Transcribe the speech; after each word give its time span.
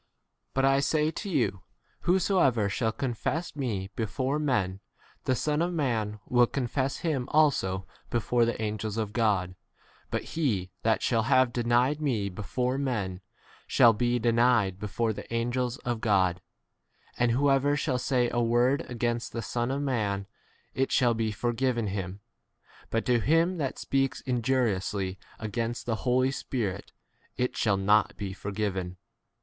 8 0.53 0.53
But 0.55 0.65
I 0.65 0.79
say 0.79 1.11
to 1.11 1.29
you, 1.29 1.61
Whosoever 2.09 2.69
shall 2.69 2.91
confess 2.91 3.55
me 3.55 3.91
before 3.95 4.39
men, 4.39 4.79
the 5.25 5.35
Son 5.35 5.61
of 5.61 5.71
man 5.71 6.19
will 6.25 6.47
confess 6.47 6.97
him 7.05 7.29
also 7.31 7.85
9 7.87 7.87
before 8.09 8.43
the 8.43 8.59
angels 8.59 8.97
of 8.97 9.13
God; 9.13 9.53
but 10.09 10.23
he 10.23 10.71
that 10.81 11.03
shall 11.03 11.21
have 11.21 11.53
denied 11.53 12.01
me 12.01 12.29
before 12.29 12.79
men 12.79 13.21
shall 13.67 13.93
^_be 13.93 14.19
denied 14.19 14.79
before 14.79 15.13
the 15.13 15.21
10 15.27 15.37
angels 15.37 15.77
of 15.85 16.01
God; 16.01 16.41
and 17.15 17.33
whoever 17.33 17.75
shall 17.77 17.99
say 17.99 18.27
a 18.31 18.41
word 18.41 18.83
against 18.89 19.33
the 19.33 19.43
Son 19.43 19.69
of 19.69 19.83
man 19.83 20.25
it 20.73 20.91
shall 20.91 21.13
be 21.13 21.31
forgiven 21.31 21.85
him, 21.85 22.21
but 22.89 23.05
to 23.05 23.19
him 23.19 23.59
that 23.59 23.77
speaks 23.77 24.21
injuriously 24.21 25.19
a 25.37 25.47
gainst 25.47 25.85
the 25.85 25.97
Holy 25.97 26.31
Spirit 26.31 26.91
it 27.37 27.55
shall 27.55 27.77
not 27.77 28.05
11 28.13 28.15
be 28.17 28.33
forgiven. 28.33 28.97